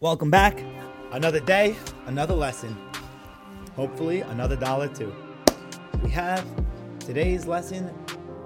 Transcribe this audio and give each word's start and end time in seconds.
Welcome 0.00 0.30
back. 0.30 0.62
Another 1.12 1.40
day, 1.40 1.74
another 2.04 2.34
lesson. 2.34 2.76
Hopefully, 3.76 4.20
another 4.20 4.54
dollar 4.54 4.88
too. 4.88 5.10
We 6.02 6.10
have 6.10 6.44
today's 6.98 7.46
lesson 7.46 7.90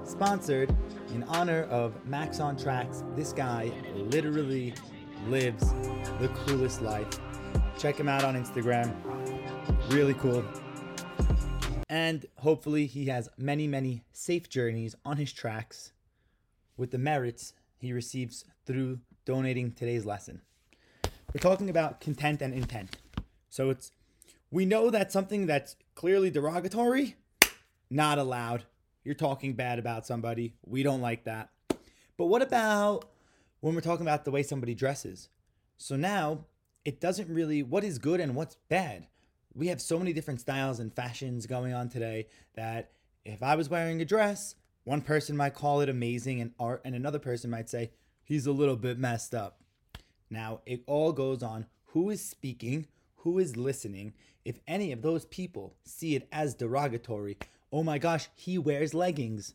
sponsored 0.05 0.73
in 1.13 1.25
honor 1.25 1.65
of 1.65 2.07
Max 2.07 2.39
on 2.39 2.57
Tracks. 2.57 3.03
This 3.17 3.33
guy 3.33 3.73
literally 3.97 4.75
lives 5.27 5.73
the 6.21 6.29
coolest 6.47 6.83
life. 6.83 7.09
Check 7.77 7.99
him 7.99 8.09
out 8.09 8.23
on 8.23 8.37
Instagram. 8.37 8.95
Really 9.93 10.15
cool. 10.15 10.45
And 11.89 12.27
hopefully, 12.37 12.87
he 12.87 13.07
has 13.07 13.29
many, 13.37 13.67
many 13.67 14.05
safe 14.13 14.49
journeys 14.49 14.95
on 15.05 15.17
his 15.17 15.33
tracks 15.33 15.91
with 16.77 16.93
the 16.93 16.99
merits 16.99 17.55
he 17.77 17.93
receives 17.93 18.45
through 18.67 19.01
donating 19.25 19.73
today's 19.73 20.07
lesson. 20.07 20.43
We're 21.33 21.39
talking 21.41 21.71
about 21.71 22.01
content 22.01 22.43
and 22.43 22.53
intent. 22.53 22.97
So 23.51 23.71
it's 23.71 23.93
we 24.51 24.65
know 24.65 24.91
that 24.91 25.13
something 25.13 25.47
that's 25.47 25.77
clearly 25.95 26.29
derogatory, 26.29 27.15
not 27.89 28.19
allowed. 28.19 28.65
You're 29.05 29.15
talking 29.15 29.55
bad 29.55 29.79
about 29.79 30.07
somebody. 30.07 30.55
We 30.67 30.83
don't 30.83 31.01
like 31.01 31.25
that. 31.25 31.51
But 32.17 32.27
what 32.27 32.43
about 32.43 33.05
when 33.61 33.77
we're 33.77 33.81
talking 33.81 34.05
about 34.05 34.25
the 34.25 34.33
way 34.33 34.43
somebody 34.43 34.75
dresses? 34.75 35.29
So 35.79 35.95
now 35.95 36.47
it 36.85 37.01
doesn't 37.01 37.33
really 37.33 37.63
what 37.63 37.85
is 37.85 37.99
good 37.99 38.19
and 38.19 38.35
what's 38.35 38.57
bad. 38.69 39.07
We 39.55 39.69
have 39.69 39.81
so 39.81 40.01
many 40.01 40.13
different 40.13 40.41
styles 40.41 40.81
and 40.81 40.93
fashions 40.93 41.47
going 41.47 41.73
on 41.73 41.89
today 41.91 42.27
that 42.55 42.91
if 43.25 43.41
I 43.41 43.55
was 43.55 43.69
wearing 43.69 44.01
a 44.01 44.05
dress, 44.05 44.57
one 44.83 45.01
person 45.01 45.37
might 45.37 45.55
call 45.55 45.81
it 45.81 45.89
amazing 45.89 46.41
and 46.41 46.53
art, 46.59 46.83
and 46.85 46.97
another 46.97 47.21
person 47.21 47.51
might 47.51 47.71
say 47.71 47.93
he's 48.25 48.47
a 48.47 48.53
little 48.53 48.77
bit 48.77 48.99
messed 48.99 49.33
up. 49.33 49.61
Now, 50.31 50.61
it 50.65 50.83
all 50.87 51.13
goes 51.13 51.43
on 51.43 51.67
who 51.87 52.11
is 52.11 52.25
speaking, 52.25 52.87
who 53.17 53.39
is 53.39 53.57
listening. 53.57 54.15
If 54.45 54.61
any 54.67 54.93
of 54.93 55.03
those 55.03 55.25
people 55.27 55.75
see 55.85 56.15
it 56.15 56.29
as 56.33 56.55
derogatory, 56.55 57.37
oh 57.73 57.83
my 57.83 57.99
gosh, 57.99 58.29
he 58.35 58.57
wears 58.57 58.95
leggings. 58.95 59.55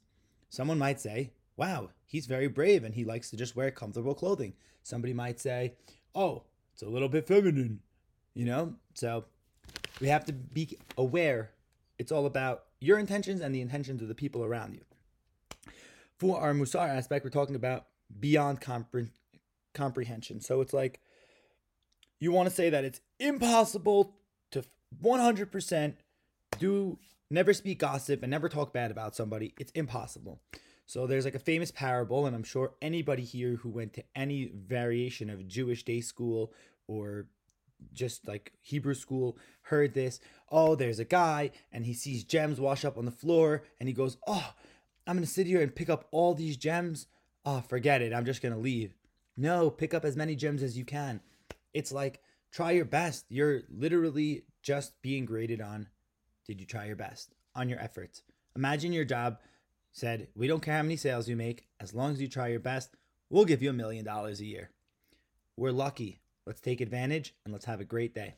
Someone 0.49 0.77
might 0.77 0.99
say, 0.99 1.31
wow, 1.57 1.89
he's 2.05 2.25
very 2.25 2.47
brave 2.47 2.83
and 2.83 2.93
he 2.93 3.05
likes 3.05 3.29
to 3.29 3.37
just 3.37 3.55
wear 3.55 3.71
comfortable 3.71 4.13
clothing. 4.13 4.53
Somebody 4.83 5.13
might 5.13 5.39
say, 5.39 5.73
oh, 6.13 6.43
it's 6.73 6.83
a 6.83 6.89
little 6.89 7.09
bit 7.09 7.27
feminine, 7.27 7.79
you 8.33 8.45
know? 8.45 8.75
So 8.93 9.25
we 9.99 10.07
have 10.07 10.25
to 10.25 10.33
be 10.33 10.77
aware. 10.97 11.51
It's 11.97 12.11
all 12.11 12.25
about 12.25 12.65
your 12.79 12.99
intentions 12.99 13.41
and 13.41 13.55
the 13.55 13.61
intentions 13.61 14.01
of 14.01 14.09
the 14.09 14.15
people 14.15 14.43
around 14.43 14.73
you. 14.75 14.81
For 16.17 16.39
our 16.39 16.53
Musar 16.53 16.87
aspect, 16.87 17.23
we're 17.23 17.31
talking 17.31 17.55
about 17.55 17.85
beyond 18.19 18.61
compre- 18.61 19.09
comprehension. 19.75 20.41
So 20.41 20.61
it's 20.61 20.73
like 20.73 20.99
you 22.19 22.31
want 22.31 22.49
to 22.49 22.55
say 22.55 22.69
that 22.69 22.83
it's 22.83 23.01
impossible 23.19 24.15
to 24.51 24.63
100% 25.03 25.93
do 26.57 26.97
never 27.29 27.53
speak 27.53 27.79
gossip 27.79 28.23
and 28.23 28.31
never 28.31 28.49
talk 28.49 28.73
bad 28.73 28.91
about 28.91 29.15
somebody. 29.15 29.53
It's 29.59 29.71
impossible. 29.73 30.41
So 30.87 31.07
there's 31.07 31.25
like 31.25 31.35
a 31.35 31.39
famous 31.39 31.71
parable, 31.71 32.25
and 32.25 32.35
I'm 32.35 32.43
sure 32.43 32.75
anybody 32.81 33.23
here 33.23 33.55
who 33.55 33.69
went 33.69 33.93
to 33.93 34.03
any 34.15 34.51
variation 34.53 35.29
of 35.29 35.47
Jewish 35.47 35.83
day 35.83 36.01
school 36.01 36.53
or 36.87 37.25
just 37.93 38.27
like 38.27 38.53
Hebrew 38.61 38.93
school 38.93 39.37
heard 39.63 39.93
this. 39.93 40.19
Oh, 40.49 40.75
there's 40.75 40.99
a 40.99 41.05
guy 41.05 41.51
and 41.71 41.85
he 41.85 41.93
sees 41.93 42.23
gems 42.23 42.59
wash 42.59 42.85
up 42.85 42.97
on 42.97 43.05
the 43.05 43.11
floor 43.11 43.63
and 43.79 43.89
he 43.89 43.93
goes, 43.93 44.17
Oh, 44.27 44.53
I'm 45.07 45.15
to 45.25 45.31
sit 45.31 45.47
here 45.47 45.61
and 45.61 45.75
pick 45.75 45.89
up 45.89 46.07
all 46.11 46.33
these 46.33 46.57
gems. 46.57 47.07
Oh, 47.43 47.61
forget 47.61 48.01
it. 48.01 48.13
I'm 48.13 48.25
just 48.25 48.41
to 48.53 48.59
leave. 48.59 48.93
No, 49.37 49.69
pick 49.69 49.93
up 49.93 50.05
as 50.05 50.15
many 50.15 50.35
gems 50.35 50.63
as 50.63 50.77
you 50.77 50.85
can. 50.85 51.21
It's 51.73 51.91
like 51.91 52.21
try 52.51 52.71
your 52.71 52.85
best. 52.85 53.25
You're 53.29 53.61
literally 53.69 54.43
just 54.63 55.01
being 55.01 55.25
graded 55.25 55.61
on 55.61 55.87
did 56.45 56.59
you 56.59 56.65
try 56.65 56.85
your 56.85 56.95
best 56.95 57.33
on 57.55 57.69
your 57.69 57.79
efforts. 57.79 58.21
Imagine 58.55 58.93
your 58.93 59.05
job 59.05 59.39
said, 59.91 60.27
We 60.35 60.47
don't 60.47 60.61
care 60.61 60.75
how 60.75 60.83
many 60.83 60.97
sales 60.97 61.27
you 61.27 61.35
make, 61.35 61.65
as 61.79 61.93
long 61.93 62.11
as 62.11 62.21
you 62.21 62.27
try 62.27 62.47
your 62.47 62.59
best, 62.59 62.95
we'll 63.29 63.45
give 63.45 63.63
you 63.63 63.69
a 63.69 63.73
million 63.73 64.05
dollars 64.05 64.39
a 64.39 64.45
year. 64.45 64.69
We're 65.57 65.71
lucky. 65.71 66.21
Let's 66.45 66.61
take 66.61 66.81
advantage 66.81 67.33
and 67.43 67.53
let's 67.53 67.65
have 67.65 67.79
a 67.81 67.85
great 67.85 68.13
day. 68.13 68.35